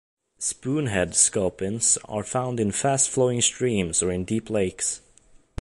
[0.39, 4.99] Spoonhead sculpins are found in fast flowing streams or in deep lakes.